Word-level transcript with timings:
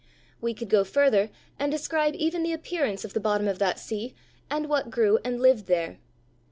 We 0.41 0.55
could 0.55 0.67
go 0.67 0.83
further 0.83 1.29
and 1.59 1.71
describe 1.71 2.15
even 2.15 2.41
the 2.41 2.53
appearance 2.53 3.05
of 3.05 3.13
the 3.13 3.19
bottom 3.19 3.47
of 3.47 3.59
that 3.59 3.77
sea, 3.77 4.15
and 4.49 4.67
what 4.67 4.89
grew 4.89 5.19
and 5.23 5.39
lived 5.39 5.67
there. 5.67 5.99